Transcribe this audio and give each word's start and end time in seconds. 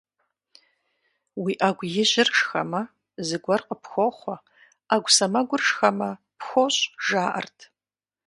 Уи 1.43 1.53
Ӏэгу 1.59 1.85
ижьыр 2.01 2.29
шхэмэ, 2.37 2.81
зыгуэр 3.27 3.61
къыпхохъуэ, 3.67 4.35
ӏэгу 4.87 5.11
сэмэгур 5.15 5.61
шхэмэ- 5.67 6.09
пхощӀ, 6.39 6.83
жаӀэрт. 7.05 7.57